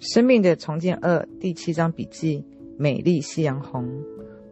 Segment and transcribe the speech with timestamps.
[0.00, 2.42] 生命的重建二第七章笔记：
[2.78, 3.86] 美丽夕阳红。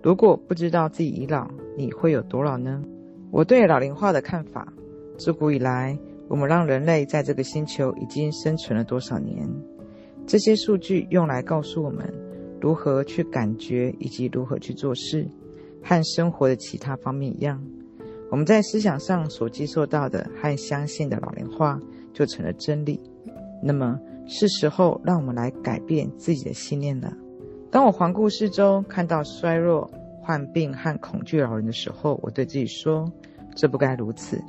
[0.03, 2.85] 如果不知道自己已老，你会有多老呢？
[3.31, 4.71] 我对老龄化的看法：
[5.17, 5.99] 自古以来，
[6.29, 9.49] 我们让人类在这个星球已经生存了多少年？
[10.27, 12.13] 这些数据用来告诉我们
[12.61, 15.27] 如何去感觉，以及如何去做事，
[15.83, 17.59] 和生活的其他方面一样。
[18.31, 21.81] 我们在思想上所接受到的和相信的老龄化，
[22.13, 23.01] 就成了真理。
[23.63, 23.99] 那么，
[24.29, 27.13] 是时候让我们来改变自己的信念了。
[27.71, 33.11] 当我环顾四周，看到衰弱、患病和恐惧老人的时候，我对自己说：
[33.57, 34.41] 这不该如此。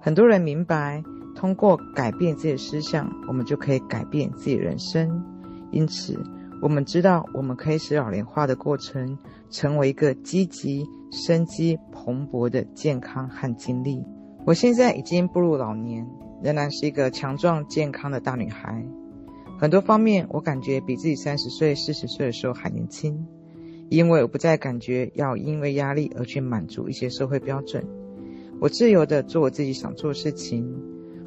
[0.00, 1.02] 很多人明白，
[1.34, 5.24] 通过改变自己的思想，我们就可以改变自己的人生。
[5.70, 6.18] 因此，
[6.60, 9.16] 我们知道我们可以使老龄化的过程
[9.48, 14.04] 成为一个积极、生机蓬勃的健康和经历。
[14.44, 16.06] 我现在已经步入老年，
[16.44, 18.84] 仍然是一个强壮健康的大女孩。
[19.58, 23.26] 很多方面，我感觉比自己三十岁、四十岁的时候还年轻，
[23.88, 27.88] 因为我不再感觉要因为压力而去满足一些社会标准。
[28.60, 30.70] 我自由地做我自己想做的事情，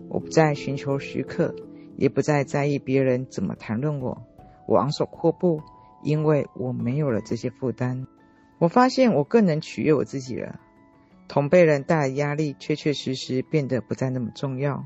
[0.07, 1.55] 我不再寻求许可，
[1.95, 4.21] 也不再在意别人怎么谈论我。
[4.67, 5.61] 我昂首阔步，
[6.03, 8.05] 因为我没有了这些负担。
[8.59, 10.59] 我发现我更能取悦我自己了。
[11.27, 14.85] 同辈人带来压力，确确实实变得不再那么重要。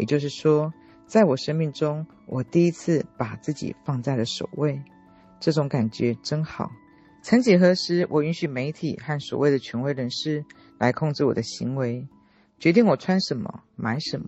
[0.00, 0.72] 也就是说，
[1.06, 4.80] 在我生命中，我第一次把自己放在了首位，
[5.38, 6.70] 这种感觉真好。
[7.20, 10.42] 曾几何时，我允许媒体和所谓的权威人士
[10.78, 12.08] 来控制我的行为，
[12.58, 14.24] 决定我穿什么、买什么。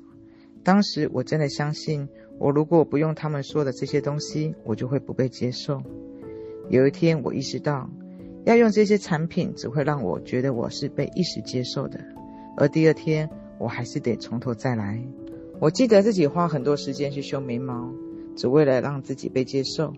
[0.63, 2.07] 当时我真的相信，
[2.39, 5.83] 我如果不用他们说的这些东西，我就会不被接受。
[6.69, 7.89] 有一天，我意识到，
[8.45, 11.99] 要用这些产品只会让我觉得我是被一时接受的，
[12.59, 13.27] 而第二天
[13.59, 15.03] 我还是得从头再来。
[15.63, 17.89] 我记得自己花很多时间去修眉毛，
[18.35, 19.93] 只为了让自己被接受。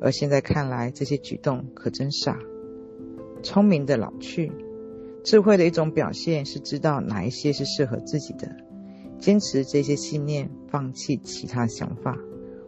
[0.00, 2.38] 而现在看来，这些举动可真傻。
[3.42, 4.50] 聪明的老去，
[5.22, 8.50] 智慧的一种表现是知道哪一些是适合自己的，
[9.18, 12.16] 坚持这些信念，放弃其他想法。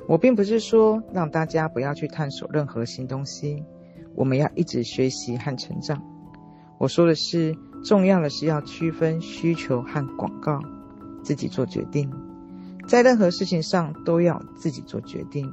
[0.07, 3.65] 我并不是说让大家不要去探索任何新东西，
[4.15, 6.03] 我们要一直学习和成长。
[6.77, 10.61] 我说的是，重要的是要区分需求和广告，
[11.23, 12.13] 自己做决定。
[12.87, 15.51] 在任何事情上都要自己做决定，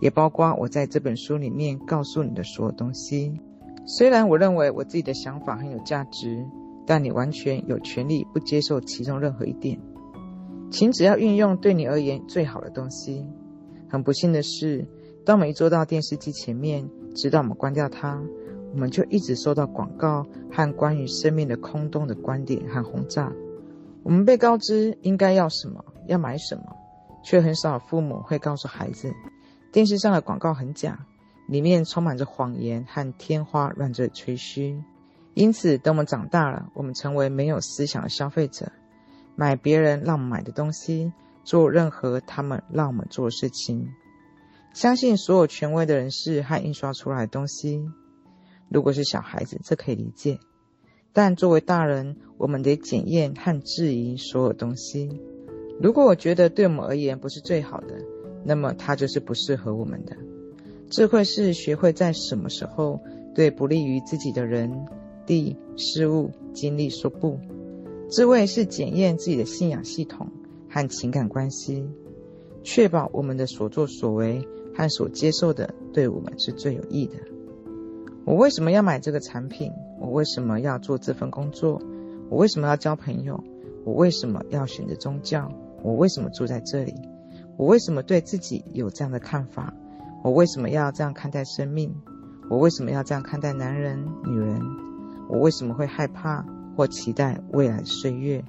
[0.00, 3.40] 也包括我在这本书里面告诉你的所有东西。
[3.86, 6.44] 虽然我认为我自己的想法很有价值，
[6.86, 9.80] 但你完全有权利不接受其中任何一点。
[10.70, 13.26] 请只要运用对你而言最好的东西。
[13.88, 14.86] 很不幸的是，
[15.24, 18.22] 当我们一坐到电视机前面，直到我们关掉它，
[18.72, 23.32] 我们就一直收到广告和关于生命的空洞的观点和轰炸。
[24.02, 25.84] 我们被告知应该要什么。
[26.06, 26.76] 要买什么，
[27.22, 29.12] 却很少父母会告诉孩子，
[29.72, 31.06] 电视上的广告很假，
[31.48, 34.82] 里面充满着谎言和天花乱坠吹嘘。
[35.34, 38.70] 因此，等我们长大了，我们成为没有思想的消费者，
[39.34, 41.12] 买别人让我们买的东西，
[41.42, 43.88] 做任何他们让我们做的事情，
[44.74, 47.82] 相信所有权威的人士和印刷出来的东西。
[48.68, 50.38] 如果是小孩子，这可以理解，
[51.14, 55.20] 但作为大人，我们得检验和质疑所有东西。
[55.82, 57.96] 如果我觉得对我们而言不是最好的，
[58.44, 60.16] 那么它就是不适合我们的。
[60.88, 63.00] 智慧是学会在什么时候
[63.34, 64.86] 对不利于自己的人、
[65.26, 67.36] 地、事物、经历说不。
[68.08, 70.28] 智慧是检验自己的信仰系统
[70.70, 71.84] 和情感关系，
[72.62, 77.16] 确保我们的所作所为和所接受的对我们是最有益的。
[78.24, 79.72] 我为什么要买这个产品？
[79.98, 81.82] 我为什么要做这份工作？
[82.30, 83.42] 我为什么要交朋友？
[83.84, 85.50] 我为什么要选择宗教？
[85.82, 86.94] 我为什么住在这里？
[87.56, 89.74] 我为什么对自己有这样的看法？
[90.22, 91.94] 我为什么要这样看待生命？
[92.48, 94.60] 我为什么要这样看待男人、女人？
[95.28, 96.44] 我为什么会害怕
[96.76, 98.44] 或期待未来岁月？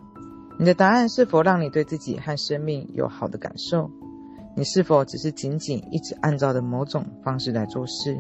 [0.60, 3.90] 你的答案是否让你对自己和生命有好的感受？
[4.56, 8.18] 你是否只是仅仅一直按照的某种方式来做事？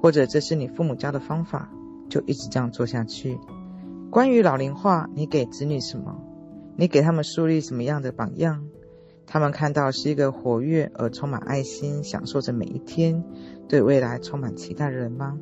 [0.00, 1.68] 或者这是你父母教的方法，
[2.08, 3.38] 就一直这样做下去？
[4.10, 6.16] 关于老龄化，你给子女什么？
[6.78, 8.68] 你给他们树立什么样的榜样？
[9.26, 13.24] 他们看到是一个活跃而充满爱心、享受着每一天、
[13.66, 15.38] 对未来充满期待的人吗？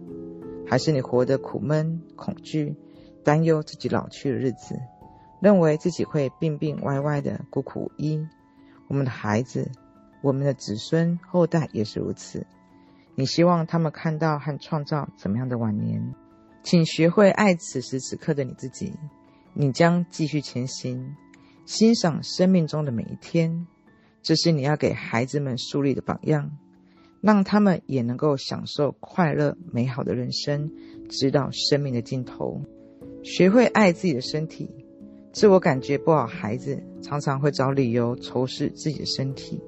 [0.67, 2.77] 还是你活得苦闷、恐惧、
[3.23, 4.81] 担忧自己老去的日子，
[5.41, 8.27] 认为自己会病病歪歪的孤苦无依？
[8.89, 9.71] 我们的孩子、
[10.23, 12.47] 我们的子孙后代也是如此。
[13.17, 16.15] 你希望他们看到和创造怎么样的晚年？
[16.63, 18.95] 请学会爱此时此刻的你自己。
[19.57, 21.15] 你将继续前行。
[21.67, 23.67] 欣赏生命中的每一天，
[24.23, 26.51] 这是你要给孩子们树立的榜样。
[27.21, 30.71] 让他们也能够享受快乐美好的人生，
[31.09, 32.61] 直到生命的尽头。
[33.23, 34.69] 学会爱自己的身体。
[35.33, 39.59] 自我感觉不好，孩子常常会找理由仇视自己的身体。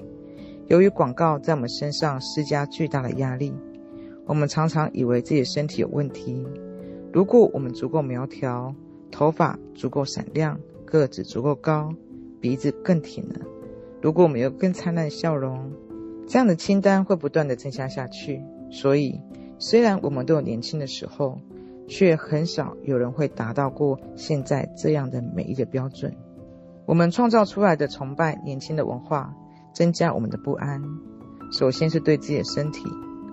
[0.67, 3.55] 由于广告在我们身上施加巨大的压力，
[4.27, 6.47] 我们常常以为自己的身体有问题。
[7.11, 8.75] 如果我们足够苗条，
[9.11, 11.93] 头发足够闪亮，个子足够高，
[12.41, 13.41] 鼻子更挺了，
[14.01, 15.71] 如果我们有更灿烂的笑容，
[16.27, 18.43] 这样的清单会不断地增加下去。
[18.71, 19.21] 所以，
[19.59, 21.39] 虽然我们都有年轻的时候，
[21.89, 26.17] 却很少有人会达到过现在这样的美丽的标准。
[26.87, 29.35] 我们创造出来的崇拜年轻的文化，
[29.75, 30.83] 增加我们的不安。
[31.53, 32.85] 首先是对自己的身体，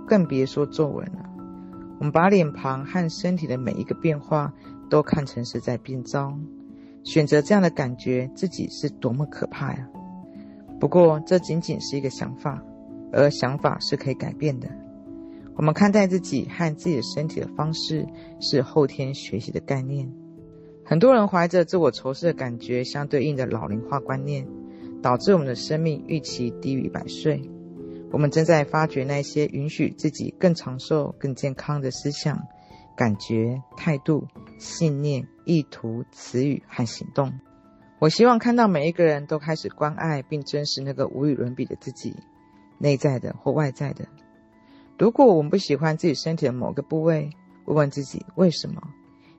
[0.08, 1.30] 更别说皱纹了。
[2.00, 4.54] 我们把脸庞和身体的每一个变化
[4.90, 6.38] 都看成是在变糟，
[7.04, 9.90] 选择这样的感觉，自己是多么可怕呀！
[10.80, 12.64] 不过这仅仅是一个想法，
[13.12, 14.70] 而想法是可以改变的。
[15.56, 18.08] 我们看待自己和自己的身体的方式
[18.40, 20.12] 是后天学习的概念。
[20.84, 24.48] 很多人怀着自我仇视的感觉，相对应的老龄化观念，
[25.02, 27.50] 导致我们的生命预期低于百岁。
[28.12, 32.40] 我们正在发掘那些允许自己更长寿、更健康的思想、
[32.96, 34.28] 感觉、态度、
[34.58, 37.34] 信念、意图、词语和行动。
[38.00, 42.16] 我希望看到每一个人都开始关爱并珍视那个无与伦比的自己，
[42.78, 44.08] 内在的或外在的。
[44.98, 47.30] 如果我们不喜欢自己身体的某个部位，
[47.66, 48.82] 问问自己为什么？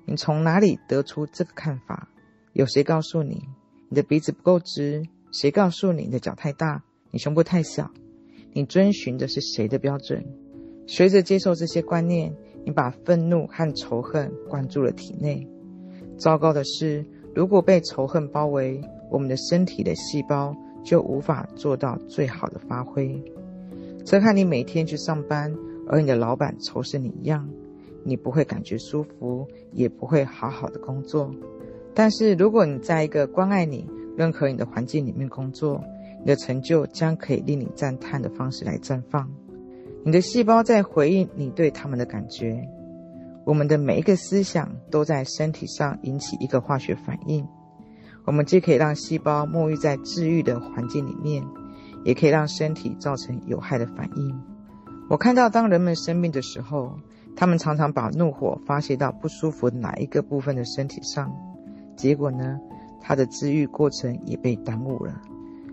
[0.07, 2.09] 你从哪里得出这个看法？
[2.53, 3.49] 有谁告诉你
[3.89, 5.03] 你的鼻子不够直？
[5.33, 6.83] 谁告诉你你的脚太大？
[7.11, 7.91] 你胸部太小？
[8.53, 10.25] 你遵循的是谁的标准？
[10.87, 12.35] 随着接受这些观念，
[12.65, 15.47] 你把愤怒和仇恨灌注了体内。
[16.17, 18.81] 糟糕的是，如果被仇恨包围，
[19.11, 23.23] 我们的身体的细胞就无法做到最好的发挥。
[24.05, 25.55] 这和你每天去上班，
[25.89, 27.49] 而你的老板仇视你一样，
[28.05, 31.35] 你不会感觉舒服，也不会好好的工作。
[31.95, 35.83] 但是，如果你在一个关爱你、认可你的环境里面工作，
[36.21, 39.29] 你的成就将可以令你赞叹的方式来绽放。
[40.05, 42.69] 你的细胞在回应你对他们的感觉。
[43.45, 47.47] 我们的每一个思想都在身体上引起一个化学反应。
[48.25, 51.45] 我们既可以让细胞沐浴在治愈的环境里面。
[52.05, 54.39] 也可以让身体造成有害的反应。
[55.09, 56.99] 我看到，当人们生病的时候，
[57.35, 61.35] 他们常常把怒火发泄到不舒服哪一个部分的身体上，
[61.97, 62.61] 结果呢，
[63.01, 65.19] 他的治愈过程也被耽误了。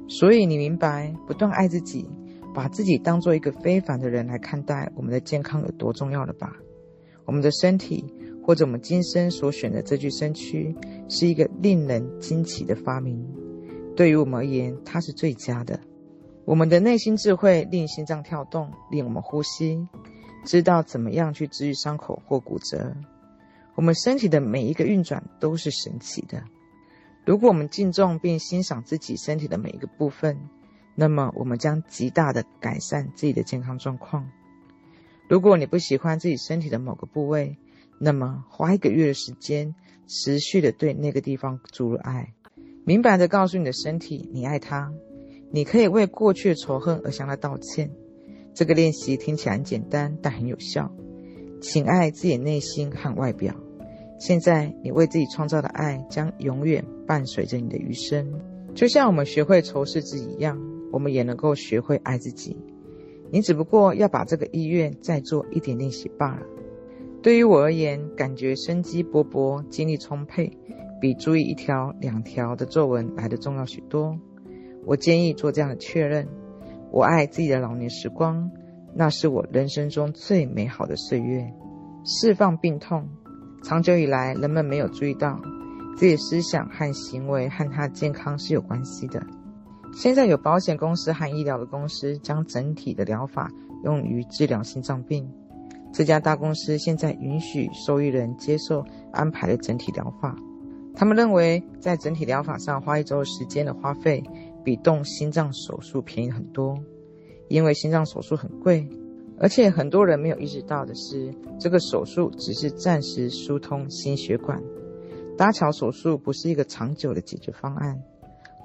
[0.07, 2.07] 所以，你明白，不断爱自己，
[2.53, 6.53] 把自己当做一个非凡的人来看待我们的健康有多重要了吧？
[7.25, 8.03] 我们的身体，
[8.44, 10.75] 或者我们今生所选的这具身躯，
[11.07, 13.25] 是一个令人惊奇的发明。
[13.95, 15.80] 对于我们而言，它是最佳的。
[16.44, 19.88] 我们的内心智慧令心脏跳动，令我们呼吸，
[20.44, 22.95] 知道怎么样去治愈伤口或骨折。
[23.75, 26.44] 我们身体的每一个运转都是神奇的。
[27.25, 30.38] 如果我们敬重并欣赏自己身体的每一个部分，
[30.95, 34.29] 那么我们将极大的改善自己的健康状况。
[35.27, 37.57] 如果你不喜欢自己身体的某个部位，
[37.99, 39.75] 那么花一个月的时间，
[40.07, 42.33] 持续的对那个地方注入爱，
[42.83, 44.91] 明白的告诉你的身体，你爱它。
[45.53, 47.91] 你可以为过去的仇恨而向他道歉。
[48.53, 50.91] 这个练习听起来很简单，但很有效。
[51.62, 53.55] 请爱自己内心和外表。
[54.19, 58.33] 现在，你为自己创造的爱将永远伴随着你的余生。
[58.74, 60.60] 就像我们学会仇视自己一样，
[60.91, 62.57] 我们也能够学会爱自己。
[63.31, 66.41] 你只不过要把这个意愿再做一点练习罢了。
[67.24, 70.57] 对于我而言，感觉生机勃勃、精力充沛，
[71.00, 74.19] 比注意一条、两条的皱纹来得重要许多。
[74.86, 76.27] 我建议做这样的确认：
[76.91, 78.51] 我爱自己的老年时光，
[78.95, 81.53] 那是我人生中最美好的岁月。
[82.03, 83.07] 释放病痛。
[83.63, 85.39] 长久以来，人们没有注意到
[85.95, 89.24] 自己思想和行为和他健康是有关系的。
[89.93, 93.51] 现在有保险公司和医疗的公司将整体的疗法
[93.83, 95.29] 用于治疗心脏病。
[95.93, 100.36] 这家大公司现在允许受益人接受安排的整体疗法。
[100.95, 104.24] 他们认为，在整体疗法上花一周时间的花费。
[104.63, 106.77] 比动心脏手术便宜很多，
[107.48, 108.88] 因为心脏手术很贵，
[109.39, 114.62] 而且很多人没有意识到的是，这个手术只是暂时疏通心血管，
[115.36, 118.00] 搭桥手术不是一个长久的解决方案，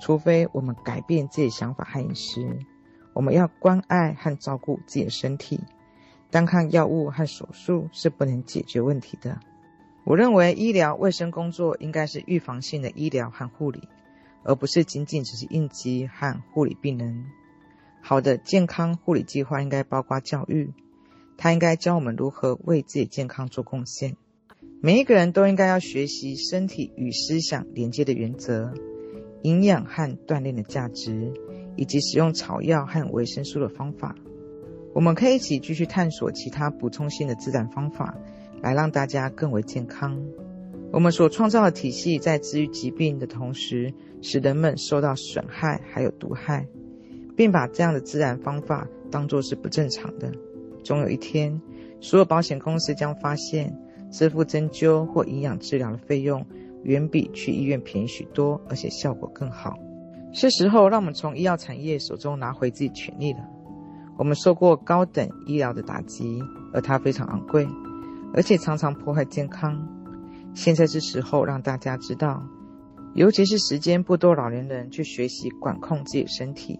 [0.00, 2.58] 除非我们改变自己的想法和饮食。
[3.12, 5.60] 我们要关爱和照顾自己的身体，
[6.30, 9.40] 单看药物和手术是不能解决问题的。
[10.04, 13.88] 我认为医疗卫生工作应该是预防性的医疗和护理。
[14.48, 17.26] 而不是仅仅只是应急和护理病人。
[18.00, 20.72] 好的健康护理计划应该包括教育，
[21.36, 24.16] 它应该教我们如何为自己健康做贡献。
[24.80, 28.72] 每一个人都应该要学习身体与思想连接的原则，
[29.46, 31.32] 营养和锻炼的价值，
[31.76, 34.16] 以及使用草药和维生素的方法。
[34.92, 38.16] 我们可以一起继续探索其他补充性的自然方法，
[38.60, 40.20] 来让大家更为健康。
[40.92, 46.66] 我们所创造的体系在治愈疾病的同时，使人们受到损害还有毒害，
[47.36, 50.32] 并把这样的自然方法当作是不正常的。
[50.82, 51.60] 终有一天，
[52.00, 53.78] 所有保险公司将发现，
[54.10, 56.44] 支付针灸或营养治疗的费用
[56.86, 59.76] 远比去医院便宜许多，而且效果更好。
[60.32, 63.40] 是时候让我们从医药产业手中拿回自己权利了。
[64.16, 66.40] 我们受过高等医疗的打击，
[66.72, 67.66] 而它非常昂贵，
[68.32, 69.86] 而且常常破坏健康。
[70.54, 72.42] 现在是时候让大家知道，
[73.14, 76.78] 尤其是时间不多老年人去学习管控自己的身体，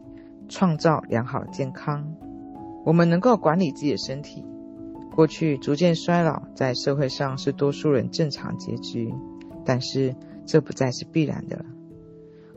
[0.49, 2.15] 创造良好的健康。
[2.85, 4.45] 我们能够管理自己的身体。
[5.15, 9.13] 过去逐渐衰老在社会上是多数人正常结局，
[9.67, 10.15] 但是
[10.47, 11.67] 这不再是必然的了。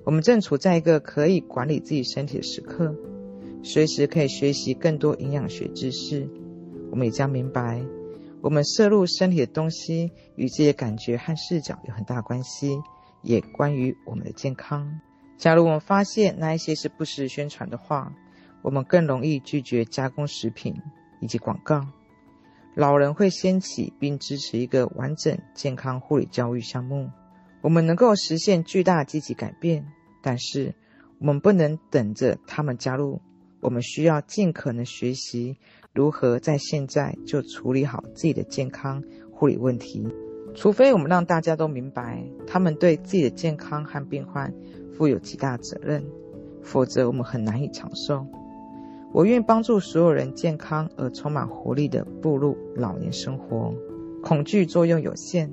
[0.05, 2.95] 我们正处在一个可以管理自己身体的时刻，
[3.63, 6.29] 随时可以学习更多营养学知识。
[6.91, 7.83] 我们也将明白。
[8.41, 12.79] 我们摄入身体的东西与自己的感觉和视角有很大关系，
[13.21, 14.99] 也关于我们的健康。
[15.37, 18.13] 假如我们发现那一些是不实宣传的话，
[18.61, 20.73] 我们更容易拒绝加工食品
[21.19, 21.85] 以及广告。
[22.75, 27.09] 老人会掀起并支持一个完整健康护理教育项目，
[27.61, 29.85] 我们能够实现巨大积极改变，
[30.21, 30.73] 但是
[31.19, 33.21] 我们不能等着他们加入，
[33.59, 35.57] 我们需要尽可能学习。
[35.93, 40.07] 如何在现在就处理好自己的健康护理问题？
[40.55, 44.53] 除非我们让大家都明白，他们对自己的健康和病患
[44.95, 46.05] 负有极大责任，
[46.61, 48.25] 否则我们很难以长寿。
[49.11, 53.73] 我愿帮助所有人健康而充满活力地步入老年生活。
[54.21, 55.51] 恐惧作用有限。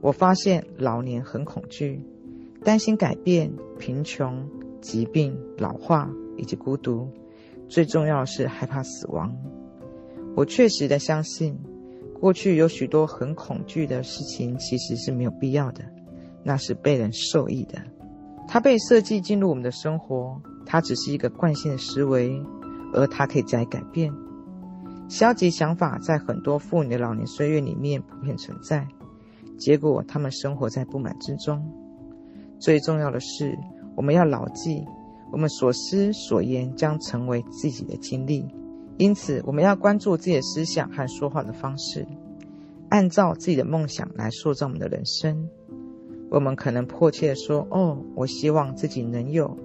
[0.00, 2.02] 我发现老年很恐惧，
[2.64, 4.48] 担心改变、贫穷、
[4.80, 7.06] 疾病、老化以及孤独。
[7.68, 9.36] 最重要的是害怕死亡。
[10.34, 11.56] 我确实的相信，
[12.18, 15.84] 过去有许多很恐惧的事情，其实是没有必要的，
[16.42, 17.78] 那是被人受益的。
[18.48, 22.42] 它被设计进入我们的生活，它只是一个惯性的思维，
[22.92, 24.12] 而它可以加以改变。
[25.08, 28.86] 消极想法在很多妇女的老年岁月里面普遍存在，
[29.58, 31.60] 结果她们生活在不满之中。
[32.58, 33.58] 最重要的是，
[33.96, 34.84] 我们要牢记，
[35.32, 38.46] 我们所思所言将成为自己的经历。
[38.98, 42.06] 因此，我们要关注自己的思想和说话的方式，
[42.90, 45.48] 按照自己的梦想来塑造我们的人生。
[46.30, 49.56] 我们可能迫切地说：“哦，我希望自己能有，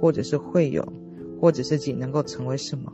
[0.00, 0.86] 或者是会有，
[1.40, 2.92] 或者自己能够成为什么。”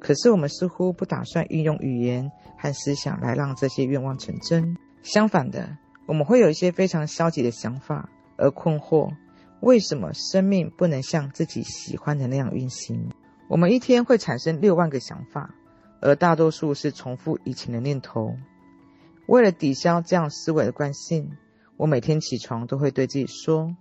[0.00, 4.76] 可是，我们似乎不打算运用语言和思想来让这些愿望成真。
[5.02, 9.10] 相反的，我们会有一些非常消极的想法，而困惑
[9.60, 13.08] 为什么生命不能像自己喜欢的那样运行。
[13.48, 15.52] 我们一天会产生六万个想法，
[16.00, 18.36] 而大多数是重复以前的念头。
[19.26, 21.32] 为了抵消这样思维的惯性，
[21.76, 23.74] 我每天起床都会对自己说：“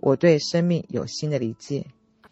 [0.00, 1.86] 我对生命有新的理解。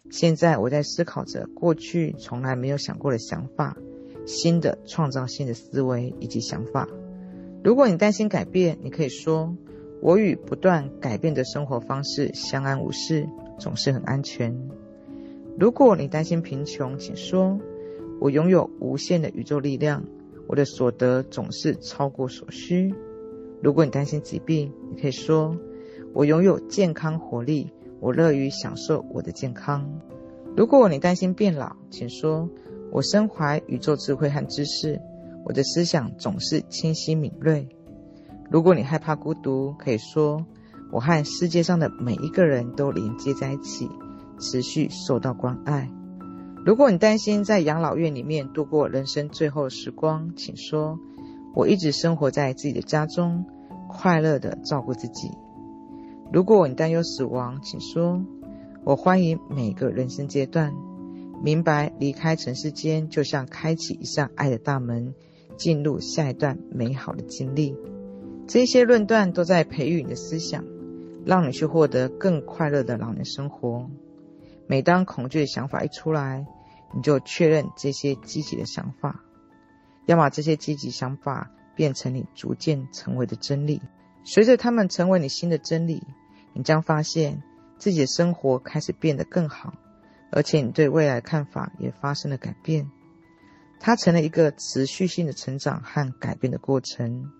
[0.09, 3.77] 现在我在思考着过去从来没有想过的想法，
[4.25, 6.87] 新的创造性的思维以及想法。”
[7.63, 9.55] 如果你担心改变，你可以说
[10.01, 13.27] ：“我与不断改变的生活方式相安无事，
[13.59, 14.57] 总是很安全。”
[15.59, 17.59] 如果你担心贫穷，请说
[18.21, 20.05] ：“我拥有无限的宇宙力量，
[20.47, 22.95] 我的所得总是超过所需。”
[23.61, 25.57] 如果你担心疾病，你可以说
[26.15, 29.99] ：“我拥有健康活力，我乐于享受我的健康。”
[30.55, 32.49] 如果你担心变老，请说
[32.91, 34.99] ：“我身怀宇宙智慧和知识，
[35.45, 37.69] 我的思想总是清晰敏锐。”
[38.49, 40.45] 如果你害怕孤独，可以说
[40.91, 43.89] ：“我和世界上的每一个人都连接在一起。”
[44.41, 45.91] 持续受到关爱。
[46.65, 50.97] 如果你担心在养老院里面度过人生最后时光，请说
[51.53, 53.45] ：“我一直生活在自己的家中，
[53.89, 55.29] 快乐地照顾自己。”
[56.31, 58.23] 如果你担忧死亡，请说
[58.85, 60.75] ：“我欢迎每个人生阶段，
[61.43, 65.15] 明白离开尘世间就像开启一扇爱的大门，
[65.57, 67.75] 进入下一段美好的经历。”
[68.47, 70.63] 这些论断都在培育你的思想，
[71.25, 73.89] 让你去获得更快乐的老年生活。
[74.67, 76.45] 每当恐惧的想法一出来，
[76.93, 79.23] 你就确认这些积极的想法，
[80.05, 83.81] 要把这些积极想法变成你逐渐成为的真理。
[84.23, 86.03] 随着他们成为你新的真理，
[86.53, 87.41] 你将发现
[87.77, 89.73] 自己的生活开始变得更好，
[90.31, 92.89] 而且你对未来看法也发生了改变。
[93.79, 97.31] 它成了一个持续性的成长和改变的过程。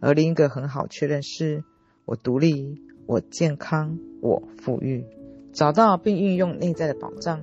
[0.00, 1.64] 而另一个很好确认是：
[2.04, 5.04] 我独立，我健康，我富裕。
[5.52, 7.42] 找到并运用内在的宝藏。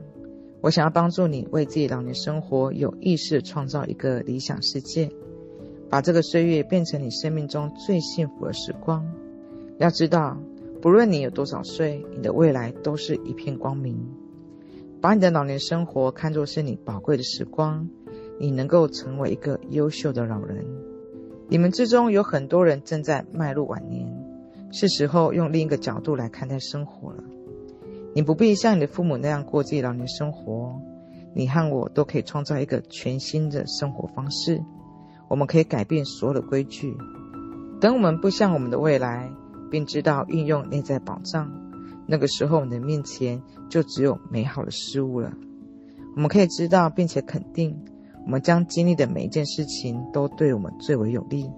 [0.62, 5.12] 我想要帮助你为自己老年生活有意识地创造一个理想世界，
[5.92, 9.06] 把这个岁月变成你生命中最幸福的时光。
[9.78, 10.40] 要知道，
[10.86, 14.08] 不论你有多少岁，你的未来都是一片光明。
[15.01, 17.89] 把你的老年生活看作是你宝贵的时光，
[18.39, 20.63] 你能够成为一个优秀的老人。
[21.48, 24.15] 你们之中有很多人正在迈入晚年，
[24.72, 27.24] 是时候用另一个角度来看待生活了。
[28.13, 30.80] 你不必像你的父母那样过自己老年生活，
[31.34, 34.62] 你和我都可以创造一个全新的生活方式。
[35.30, 36.96] 我们可以改变所有的规矩。
[37.82, 39.32] 等我们步向我们的未来，
[39.75, 41.51] 并知道运用内在宝藏，
[42.08, 45.34] 那个时候你的面前就只有美好的事物了。
[46.15, 47.77] 我们可以知道并且肯定，
[48.24, 51.51] 我们将经历的每一件事情都对我们最为有利，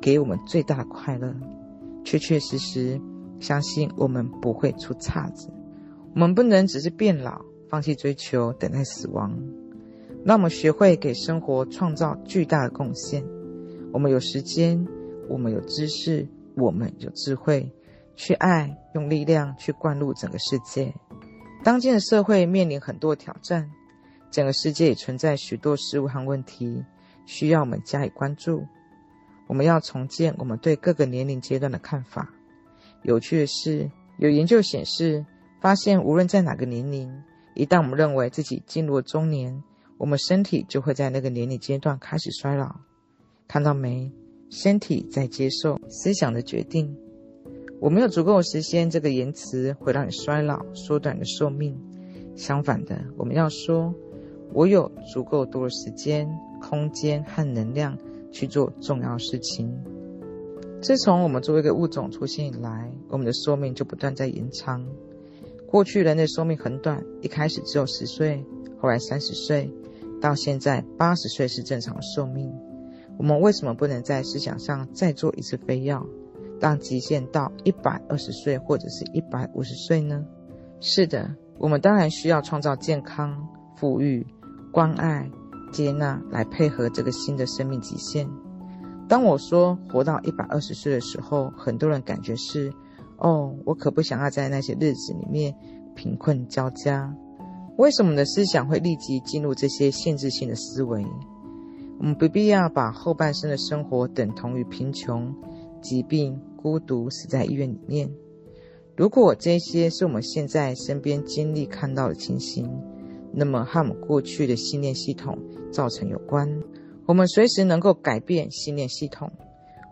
[0.00, 1.34] 给我们最大的快乐。
[2.04, 3.00] 确确实实
[3.40, 5.52] 相信我们不会出岔子。
[6.14, 9.36] 我们不能只是变老，放弃追求，等待死亡。
[10.24, 13.24] 让我们学会给生活创造巨大的贡献。
[13.92, 14.86] 我们有时间，
[15.28, 17.72] 我们有知识，我们有智慧，
[18.16, 20.92] 去爱，用力量去灌入整个世界。
[21.64, 23.70] 当今的社会面临很多挑战，
[24.30, 26.84] 整个世界也存在许多事物和问题，
[27.26, 28.64] 需要我们加以关注。
[29.46, 32.28] 我们要重建我们对各个年龄阶段的看法。
[33.02, 35.24] 有趣的是，有研究显示。
[35.60, 37.12] 发现，无论在哪个年龄，
[37.54, 39.60] 一旦我们认为自己进入了中年，
[39.96, 42.76] 我们身体就会在那个年龄阶段开始衰老。
[43.48, 44.08] 看到没？
[44.50, 46.96] 身体在接受思想的决定。
[47.80, 51.78] 我没有足够的时间，这个言辞会让你衰老，缩短你的寿命。
[52.34, 53.94] 相反的，我们要说：
[54.52, 56.28] 我有足够多的时间、
[56.60, 57.96] 空间和能量
[58.32, 59.72] 去做重要事情。
[60.80, 64.84] 自从我们作为一个物种出现以来，我们的寿命就不断在延长。
[65.66, 68.44] 过去人类寿命很短，一开始只有十岁，
[68.80, 69.70] 后来三十岁，
[70.20, 72.52] 到现在八十岁是正常的寿命。
[73.18, 76.00] 我们为什么不能在思想上再做一次飞跃，
[76.60, 80.24] 让极限到一百二十岁或者是一百五十岁呢？
[80.80, 84.26] 是的，我们当然需要创造健康、富裕、
[84.72, 85.30] 关爱、
[85.72, 88.26] 接纳来配合这个新的生命极限。
[89.08, 92.72] 当我说活到一百二十岁的时候，很多人感觉是。
[93.20, 95.52] 哦，我可不想要在那些日子里面
[95.96, 97.12] 贫困交加。
[97.76, 101.04] 为什么我们的思想会立即进入这些限制性的思维？
[101.98, 105.34] 我们不必要把后半生的生活等同于贫穷、
[105.82, 108.08] 疾病、孤独，死在医院里面。
[108.96, 112.70] 如果这些是我们现在身边经历看到的情形，
[113.32, 115.38] 那么和我们过去的信念系统
[115.72, 116.48] 造成有关。
[117.06, 119.30] 我们随时能够改变信念系统。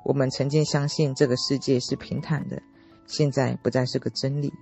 [0.04, 2.62] 我们曾经相信这个世界是平坦的。
[3.06, 4.52] 现在不再是个真理。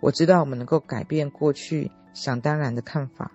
[0.00, 3.30] 我知道我们能够改变过去想当然的看法，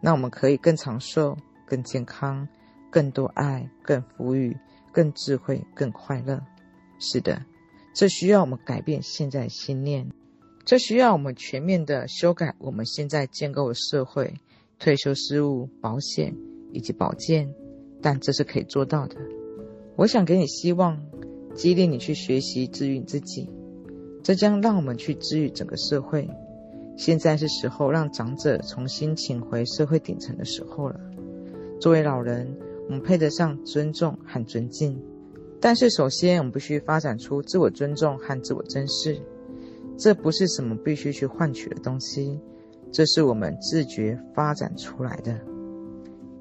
[0.00, 1.36] 那我们可以更长寿、
[1.70, 2.46] 更健康、
[2.90, 4.54] 更多爱、更富裕、
[4.92, 6.42] 更智慧、更快乐。
[6.98, 7.46] 是的，
[7.94, 10.10] 这需要我们改变现在的信念，
[10.66, 14.34] 这需要我们全面的修改我们现在建构的社会、
[14.78, 16.36] 退休事务、保险
[16.72, 17.54] 以及保健，
[18.02, 19.16] 但这是可以做到的。
[19.96, 21.00] 我想给你希望。
[21.52, 23.50] 激励你去学习治愈自己，
[24.22, 26.30] 这将让我们去治愈整个社会。
[26.96, 31.00] 现在是时候让长者重新请回社会顶层的时候了。
[31.80, 32.54] 作为老人，
[32.88, 35.02] 我们配得上尊重和尊敬，
[35.60, 39.18] 但是首先我们必须发展出自我尊重和自我珍视。
[39.96, 42.38] 这不是什么必须去换取的东西，
[42.92, 45.40] 这是我们自觉发展出来的，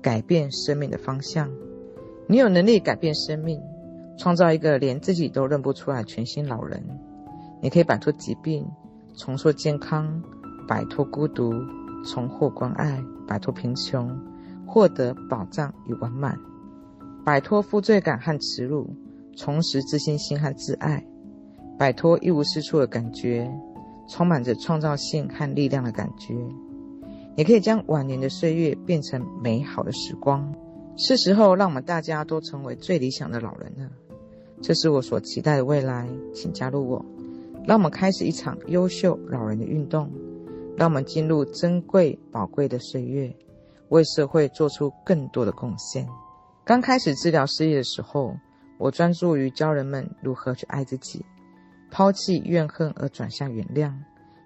[0.02, 1.50] 改变生命的方向。
[2.28, 3.62] 你有能力改变生命。
[4.18, 6.84] 创造一个连自己都认不出来全新老人，
[7.62, 8.68] 你可以摆脱疾病，
[9.16, 10.22] 重塑健康，
[10.68, 11.54] 摆脱孤独，
[12.04, 14.20] 重获关爱，摆脱贫穷，
[14.70, 16.38] 获得保障与完满，
[17.26, 18.88] 摆脱负罪感和耻辱，
[19.36, 21.04] 重拾自信心和自爱，
[21.78, 23.52] 摆脱一无是处的感觉，
[24.08, 26.36] 充满着创造性和力量的感觉。
[27.36, 30.54] 你可以将晚年的岁月变成美好的时光。
[30.98, 33.90] 是时候让我们大家都成为最理想的老人了。
[34.62, 37.06] 这是我所期待的未来，请加入我，
[37.66, 40.12] 让我们开始一场优秀老人的运动，
[40.76, 43.34] 让我们进入珍贵宝贵的岁月，
[43.90, 46.08] 为社会做出更多的贡献。
[46.64, 48.36] 刚开始治疗失业的时候，
[48.78, 51.26] 我专注于教人们如何去爱自己，
[51.92, 53.94] 抛弃怨恨而转向原谅，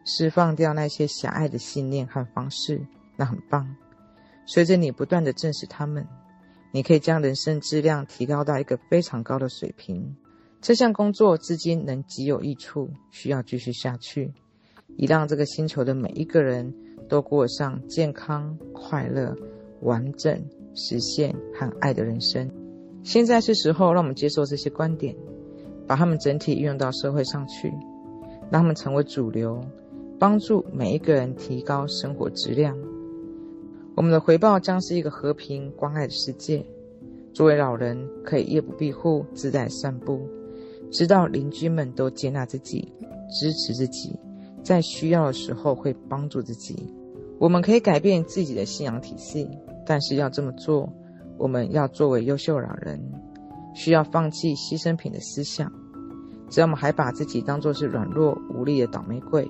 [0.06, 3.76] 释放掉那些狭隘的信念和方式，那很棒。
[4.46, 6.08] 随着你不断的证实他们，
[6.72, 10.16] 你可以将人生质量提高到一个非常高的水平。
[10.62, 14.34] 这项工作至今能极有益处，需要继续下去，
[14.96, 16.74] 以让这个星球的每一个人
[17.14, 19.38] 都过上健康、快乐、
[19.82, 22.50] 完整、实现和爱的人生。
[23.04, 25.16] 现在是时候，让我们接受这些观点，
[25.86, 27.72] 把它们整体运用到社会上去，
[28.50, 29.64] 让他们成为主流，
[30.18, 32.76] 帮助每一个人提高生活质量。
[33.96, 36.66] 我们的回报将是一个和平、关爱的世界。
[37.32, 40.28] 作为老人，可以夜不闭户、自在散步，
[40.90, 42.92] 知道邻居们都接纳自己、
[43.30, 44.20] 支持自己，
[44.64, 46.92] 在需要的时候会帮助自己。
[47.44, 49.50] 我们可以改变自己的信仰体系，
[49.86, 50.88] 但是要这么做，
[51.38, 52.98] 我们要作为优秀老人，
[53.76, 55.70] 需要放弃牺牲品的思想。
[56.48, 59.44] 只要我们还把自己当作是软弱无力的倒霉鬼，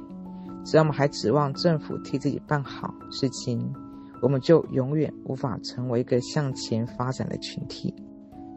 [0.65, 3.71] 只要我们还指望政府替自己办好事情。
[4.23, 7.93] 我们就永远无法成为一个向前发展的群体。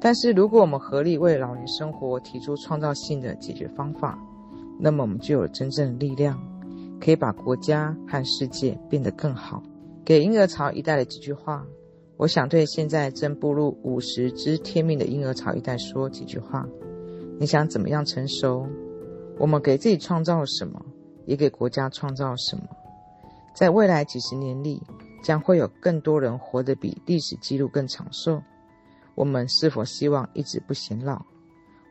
[0.01, 4.19] 但是，如果我们合力为老年生活提出创造性的解决方法，
[4.81, 6.41] 那么我们就有真正的力量，
[7.01, 9.63] 可以把国家和世界变得更好。
[10.05, 11.67] 给婴儿潮一代的几句话，
[12.17, 16.67] 我想对现在正步入五十知天命的婴儿潮一代说几句话：
[17.39, 18.67] 你想怎么样成熟？
[19.39, 20.81] 我们给自己创造了什么？
[21.27, 22.63] 也给国家创造了什么？
[23.55, 24.83] 在未来几十年里。
[25.23, 28.41] 将会有更多人活得比历史记录更长寿。
[29.17, 31.21] 我们是否希望一直不显老？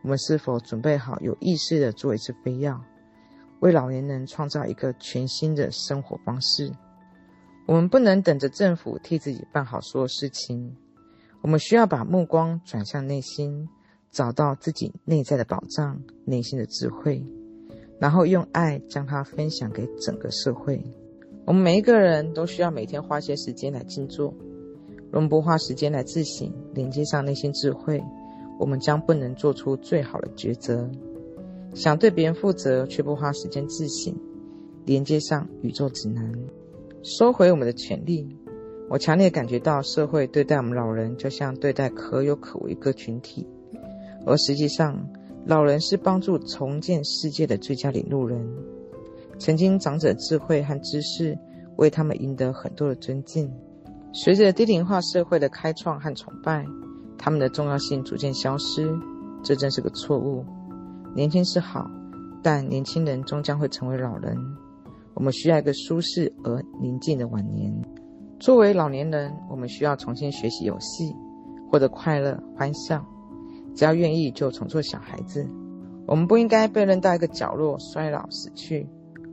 [0.04, 2.74] 我们是否准备好有意识地做一次飞跃，
[3.66, 6.72] 为老年人创造一个全新的生活方式？
[7.66, 10.76] 我们不能等着政府替自己办好所有事情。
[11.42, 13.68] 我们需要把目光转向内心，
[14.12, 17.26] 找到自己内在的宝藏、内心的智慧，
[18.00, 20.80] 然后用爱将它分享给整个社会。
[21.44, 24.32] 我们每一个人都需要每天花些时间来静坐。
[25.12, 28.04] 我们不花时间来自省，连接上内心智慧，
[28.60, 30.88] 我们将不能做出最好的抉择。
[31.76, 34.16] 想对别人负责，却不花时间自省，
[34.86, 36.34] 连接上宇宙指南，
[37.04, 38.36] 收回我们的权利。
[38.90, 43.46] 我强烈感觉到，社会对待我们老人，就像对待可有可无一个群体，
[44.26, 45.06] 而实际上，
[45.46, 48.48] 老人是帮助重建世界的最佳领路人。
[49.38, 51.38] 曾经，长者智慧和知识
[51.76, 53.52] 为他们赢得很多的尊敬。
[54.14, 56.66] 随着低龄化社会的开创和崇拜，
[57.18, 58.90] 他们的重要性逐渐消失，
[59.44, 60.46] 这真是个错误。
[61.16, 61.90] 年轻是好，
[62.44, 64.38] 但年轻人终将会成为老人。
[65.14, 67.74] 我们需要一个舒适而宁静的晚年。
[68.38, 71.16] 作为老年人，我们需要重新学习游戏，
[71.72, 73.06] 获得快乐欢笑。
[73.74, 75.48] 只要愿意，就重做小孩子。
[76.06, 78.86] 我们不应该被扔到一个角落，衰老死去。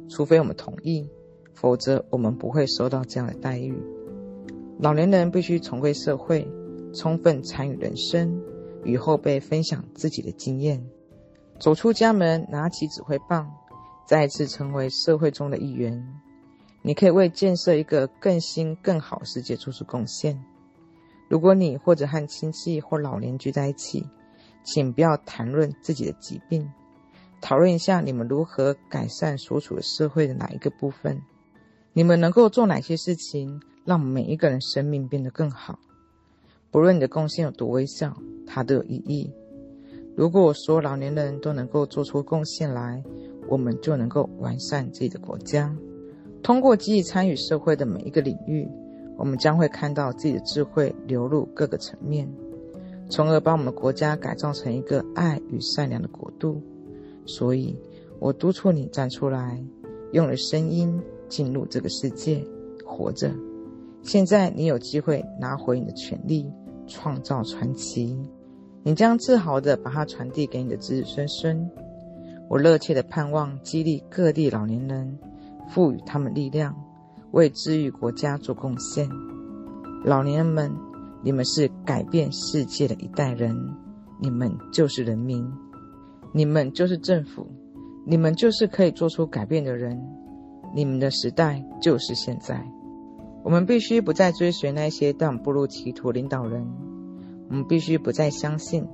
[0.09, 1.11] 除非我们同意，
[1.53, 3.77] 否则我们不会收到这样的待遇。
[4.79, 6.47] 老年人必须重归社会，
[6.95, 8.41] 充分参与人生，
[8.85, 10.87] 与后辈分享自己的经验，
[11.63, 13.49] 走出家门，拿起指挥棒，
[14.05, 16.21] 再次成为社会中的一员。
[16.83, 20.45] 你可以为建设一个更新、更好世界做出贡献。
[21.29, 24.05] 如果你或者和亲戚或老邻居在一起，
[24.65, 26.69] 请不要谈论自己的疾病。
[27.41, 31.23] 讨论一下你们如何改善所处的社会的哪一个部分？
[31.93, 35.79] 你们能够做哪些事情，让每一个人生命变得更好？
[36.73, 38.17] 不论你的贡献有多微小，
[38.49, 39.33] 它都有意义。
[40.15, 43.03] 如果我说老年人都能够做出贡献来，
[43.49, 45.75] 我们就能够完善自己的国家。
[46.43, 48.69] 通过积极参与社会的每一个领域，
[49.17, 52.31] 我们将会看到自己的智慧流入各个层面，
[53.09, 56.61] 从而把我们的国家改造成一个爱与善良的国度。
[57.25, 57.79] 所以，
[58.19, 59.65] 我督促你站出来，
[60.13, 62.45] 用了声音进入这个世界，
[62.85, 63.31] 活着。
[64.03, 66.51] 现在你有机会拿回你的权利，
[66.87, 68.19] 创造传奇。
[68.85, 71.71] 你将自豪地把它传递给你的子子孙孙。
[72.49, 75.19] 我热切地盼望激励各地老年人，
[75.69, 76.75] 赋予他们力量，
[77.31, 79.09] 为治愈国家做贡献。
[80.05, 80.73] 老年人们，
[81.23, 83.57] 你们是改变世界的一代人，
[84.21, 85.49] 你们就是人民。
[86.33, 87.47] 你们就是政府，
[88.05, 90.03] 你们就是可以做出改变的人，
[90.75, 92.67] 你们的时代就是现在。
[93.45, 96.67] 我们必须不再追随那些让我们步入歧途领导人，
[97.53, 98.89] 我们必须不再相信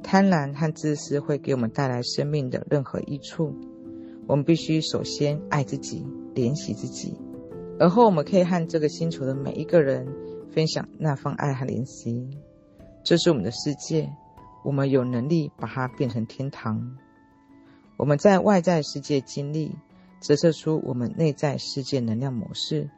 [0.00, 3.52] 贪婪和自私会给我们带来生命的任何益处。
[4.28, 7.18] 我们必须首先爱自己，怜惜自己，
[7.80, 10.06] 而后我们可以和这个星球的每一个人
[10.52, 12.30] 分享那份爱和怜惜。
[13.02, 14.08] 这是我们的世界。
[14.64, 16.96] 我们有能力把它变成天堂。
[17.96, 19.74] 我们在外在世界经历，
[20.20, 22.88] 折射出我们内在世界能量模式。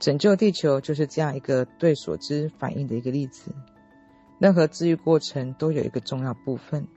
[0.00, 3.52] 拯救地球就是这样一个对所知反应的一个例子。
[4.42, 6.88] 任何治愈过程都有一个重要部分，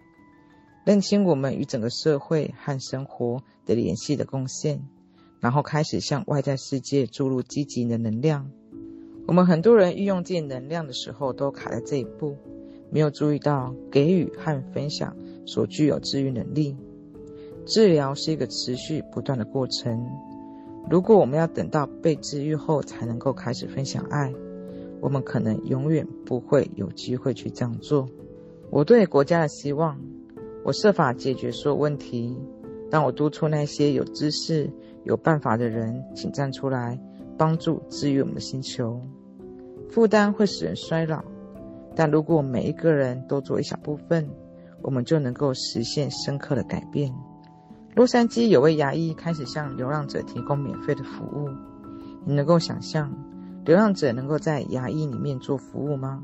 [0.83, 4.81] 认清我们与整个社会和生活的联系的贡献，
[5.39, 8.49] 然后开始向外在世界注入积极的能量。
[9.27, 12.35] 我们很多人运用这能量的时候都卡在这一步，
[12.89, 16.75] 没有注意到给予和分享所具有治愈能力。
[17.67, 20.03] 治疗是一个持续不断的过程。
[20.89, 24.33] 如果我们要等到被治愈后才能够开始分享爱，
[25.01, 28.07] 我们可能永远不会有机会去这样做。
[28.69, 29.99] 我对国家的希望，
[30.63, 32.37] 我设法解决所有问题。
[32.89, 34.71] 当我督促那些有知识、
[35.03, 36.99] 有办法的人，请站出来
[37.37, 39.01] 帮助治愈我们的星球。
[39.89, 41.23] 负担会使人衰老，
[41.95, 44.29] 但如果每一个人都做一小部分，
[44.81, 47.13] 我们就能够实现深刻的改变。
[47.95, 51.49] 洛杉矶有位牙医开始向流浪者提供免费的服务。
[52.25, 53.13] 你能够想象
[53.65, 56.23] 流浪者能够在牙医里面做服务吗？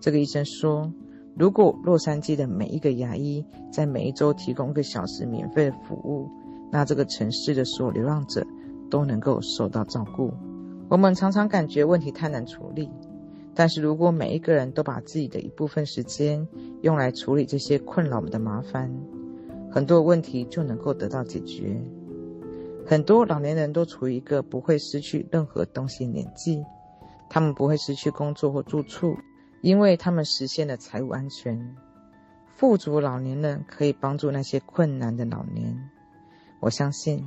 [0.00, 0.92] 这个医生说，
[1.36, 6.28] 如果洛杉矶的每一个牙医在每一周提供一个小时免费的服务，
[6.72, 8.44] 那这个城市的所有流浪者
[8.90, 10.34] 都能够受到照顾。
[10.88, 12.90] 我们常常感觉问题太难处理，
[13.54, 16.44] 但是如果每一个人都把自己的一部分时间
[16.82, 18.92] 用来处理这些困扰我们的麻烦，
[19.70, 21.80] 很多问题就能够得到解决。
[22.86, 26.62] 很多老年人都处于一个不会失去任何东西的年纪，
[27.30, 29.16] 他们不会失去工作或住处，
[29.62, 31.76] 因为他们实现了财务安全。
[32.56, 35.90] 富足老年人可以帮助那些困难的老年。
[36.60, 37.24] 我相信，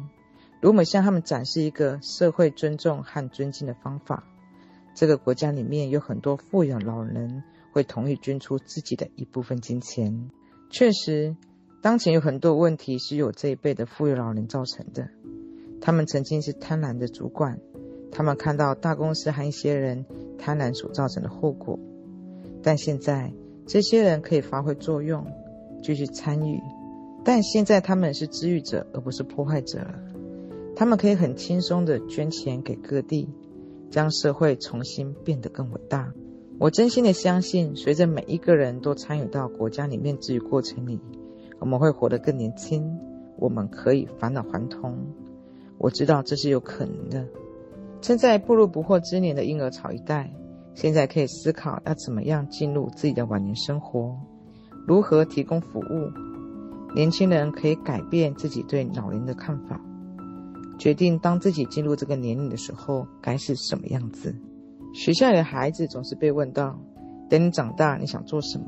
[0.62, 4.24] 如果向他们展示一个社会尊重和尊敬的方法，
[4.94, 10.30] 这个国家里面有很多富有老人会同意捐出自己的一部分金钱。
[10.70, 11.36] 确实。
[11.80, 15.08] 当前有很多问题是由这一辈的富有老人造成的。
[15.80, 17.60] 他们曾经是贪婪的主管，
[18.12, 20.06] 他们看到大公司和一些人
[20.38, 21.80] 贪婪所造成的后果。
[22.62, 23.32] 但现在
[23.66, 25.26] 这些人可以发挥作用，
[25.84, 26.62] 继续参与。
[27.24, 30.00] 但现在他们是治愈者，而不是破坏者了。
[30.76, 33.30] 他们可以很轻松地捐钱给各地，
[33.90, 36.14] 将社会重新变得更伟大。
[36.60, 41.00] 我真心的相信，随着每一个人都参与到国家里面治愈过程里。
[41.60, 42.98] 我们会活得更年轻，
[43.38, 44.98] 我们可以返老还童。
[45.78, 47.26] 我知道这是有可能的。
[48.02, 50.32] 正在步入不惑之年的婴儿潮一代，
[50.74, 54.16] 现在可以思考要怎么样进入自己的晚年生活，
[54.88, 56.12] 如何提供服务。
[56.96, 59.82] 年轻人可以改变自己对老年的看法，
[60.80, 64.34] 决定当自己进入这个年龄的时候该是什么样子。
[64.94, 66.80] 学校里的孩子总是被问到
[67.30, 68.66] ：“等你长大，你想做什么？”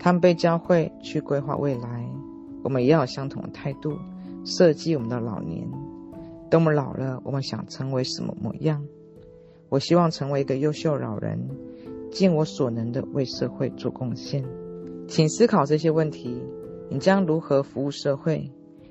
[0.00, 2.08] 他们被教会去规划未来，
[2.62, 3.98] 我们也有相同的态度，
[4.44, 5.68] 设计我们的老年。
[6.50, 8.86] 等我们老了，我们想成为什么模样？
[9.68, 11.50] 我希望成为一个优秀老人，
[12.10, 14.44] 尽我所能的为社会做贡献。
[15.06, 16.42] 请思考这些问题：
[16.90, 18.50] 你将如何服务社会？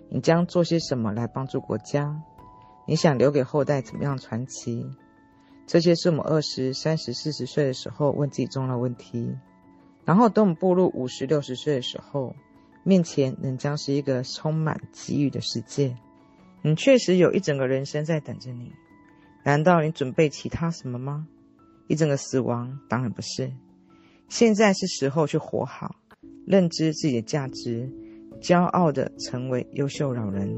[0.10, 2.22] 你将做些什么来帮助国家？
[2.86, 4.86] 你想留给后代怎么样传奇？
[5.66, 9.36] 这些是我们二十三十四十岁的时候问自己重要的问题。
[10.06, 12.34] 然后，等我们步入五十六十岁的时候，
[12.84, 15.98] 面前仍将是一个充满机遇的世界。
[16.62, 18.72] 你确实有一整个人生在等着你。
[19.44, 21.28] 难道你准备其他什么吗？
[21.88, 22.80] 一整个死亡？
[22.90, 23.52] 当然不是。
[24.28, 25.96] 现在是时候去活好，
[26.46, 27.90] 认知自己的价值，
[28.42, 30.54] 骄傲地成为优秀老人。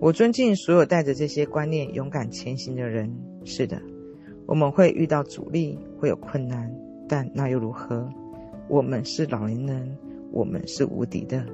[0.00, 3.14] 我尊敬所有带着这些观念勇敢前行的人。
[3.44, 3.82] 是的，
[4.46, 6.74] 我们会遇到阻力，会有困难，
[7.06, 8.10] 但那又如何？
[8.68, 9.98] 我们是老年人，
[10.32, 11.44] 我们是无敌的。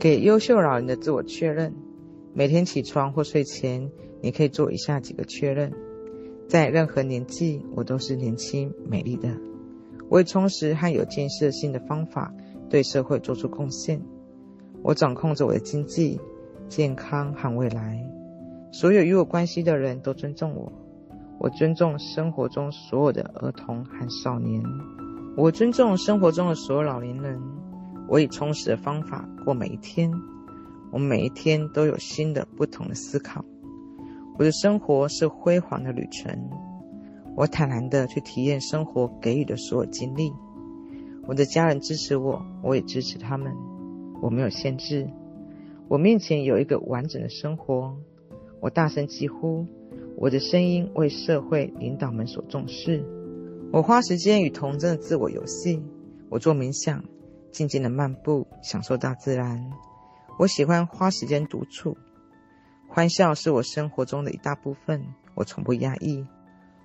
[0.00, 1.72] 给优秀老人的自我确认：
[2.32, 3.90] 每天起床或睡前，
[4.20, 5.72] 你可以做以下几个确认：
[6.48, 9.28] 在任何年纪，我都是年轻美丽的。
[10.08, 12.32] 我以充实和有建设性的方法
[12.68, 14.00] 对社会做出贡献。
[14.82, 16.20] 我掌控着我的经济、
[16.68, 18.04] 健康和未来。
[18.72, 20.72] 所有与我关系的人都尊重我。
[21.38, 24.62] 我尊重生活中所有的儿童和少年。
[25.36, 27.40] 我尊重生活中的所有老年人。
[28.08, 30.12] 我以充实的方法过每一天。
[30.90, 33.44] 我每一天都有新的、不同的思考。
[34.38, 36.50] 我的生活是辉煌的旅程。
[37.36, 40.32] 我坦然的去体验生活给予的所有经历。
[41.26, 43.54] 我的家人支持我，我也支持他们。
[44.20, 45.08] 我没有限制。
[45.88, 47.96] 我面前有一个完整的生活。
[48.60, 49.66] 我大声疾呼，
[50.16, 53.04] 我的声音为社会领导们所重视。
[53.72, 55.82] 我花时间与童真的自我游戏，
[56.28, 57.04] 我做冥想，
[57.52, 59.70] 静静的漫步，享受大自然。
[60.40, 61.98] 我喜欢花时间独处。
[62.88, 66.24] 欢笑是我生活中的一大部分，我从不压抑。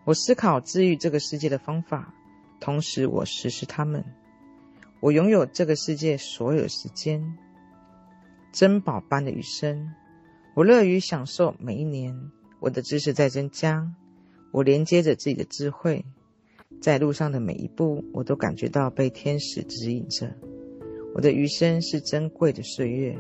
[0.04, 2.14] 我思考治愈这个世界的方法，
[2.60, 4.04] 同时我实施它们。
[5.00, 7.38] 我拥有这个世界所有时间，
[8.52, 9.90] 珍宝般的余生。
[10.54, 12.30] 我乐于享受每一年。
[12.60, 13.90] 我的知识在增加，
[14.52, 16.04] 我连接着自己的智慧，
[16.82, 20.36] 在路上的每一步，我都感觉到被天使指引着。
[21.14, 23.18] 我的余生是珍贵的岁月，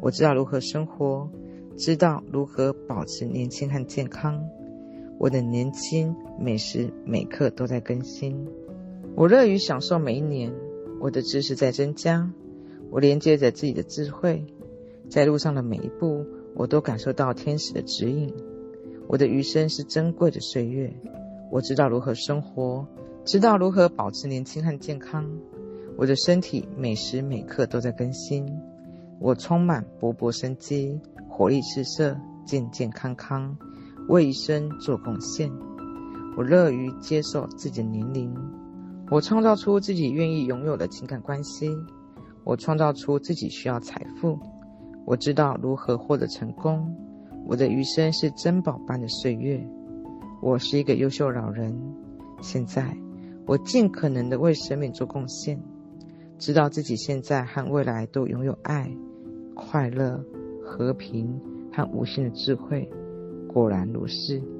[0.00, 1.28] 我知道如何生活，
[1.76, 4.44] 知道如何保持年轻和健康。
[5.18, 8.46] 我的年轻每时每刻都在更新，
[9.14, 10.52] 我乐于享受每一年。
[10.98, 12.32] 我的知识在增加，
[12.90, 14.46] 我连接着自己的智慧，
[15.10, 18.32] 在路上的每一步，我都感受到天使的指引。
[19.06, 20.92] 我的余生是珍贵的岁月，
[21.50, 22.86] 我知道如何生活，
[23.24, 25.30] 知道如何保持年轻和健康。
[25.98, 28.46] 我的身体每时每刻都在更新，
[29.18, 33.56] 我充满勃勃生机，活力四射，健健康康。
[34.08, 35.50] 为一生做贡献，
[36.36, 38.32] 我乐于接受自己的年龄。
[39.10, 41.70] 我创造出自己愿意拥有的情感关系。
[42.44, 44.38] 我创造出自己需要财富。
[45.04, 46.94] 我知道如何获得成功。
[47.46, 49.64] 我的余生是珍宝般的岁月。
[50.42, 51.76] 我是一个优秀老人。
[52.42, 52.96] 现在，
[53.46, 55.60] 我尽可能的为生命做贡献。
[56.38, 58.94] 知道自己现在和未来都拥有爱、
[59.56, 60.22] 快乐、
[60.62, 61.40] 和平
[61.72, 62.88] 和无限的智慧。
[63.48, 64.55] 果然如是。